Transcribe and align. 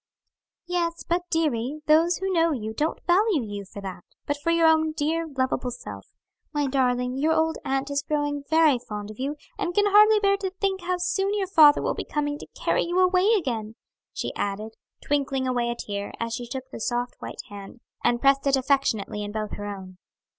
"Yes; 0.65 1.03
but, 1.07 1.29
dearie, 1.29 1.81
those 1.85 2.17
who 2.17 2.33
know 2.33 2.51
you 2.51 2.73
don't 2.73 2.99
value 3.05 3.43
you 3.43 3.65
for 3.71 3.83
that, 3.83 4.03
but 4.25 4.35
for 4.35 4.49
your 4.49 4.65
own 4.65 4.93
dear, 4.93 5.27
lovable 5.27 5.69
self. 5.69 6.07
My 6.51 6.65
darling, 6.65 7.19
your 7.19 7.33
old 7.35 7.59
aunt 7.63 7.91
is 7.91 8.01
growing 8.01 8.43
very 8.49 8.79
fond 8.79 9.11
of 9.11 9.19
you, 9.19 9.35
and 9.59 9.75
can 9.75 9.85
hardly 9.85 10.19
bear 10.19 10.37
to 10.37 10.49
think 10.59 10.81
how 10.81 10.97
soon 10.97 11.35
your 11.37 11.45
father 11.45 11.83
will 11.83 11.93
be 11.93 12.03
coming 12.03 12.39
to 12.39 12.47
carry 12.55 12.83
you 12.85 12.97
away 12.97 13.35
again," 13.37 13.75
she 14.11 14.33
added, 14.35 14.73
twinkling 15.05 15.47
away 15.47 15.69
a 15.69 15.75
tear, 15.75 16.15
as 16.19 16.33
she 16.33 16.47
took 16.47 16.71
the 16.71 16.79
soft, 16.79 17.13
white 17.19 17.43
hand, 17.49 17.79
and 18.03 18.19
pressed 18.19 18.47
it 18.47 18.55
affectionately 18.57 19.21
in 19.23 19.31
both 19.31 19.51
her 19.51 19.67
own. 19.67 19.99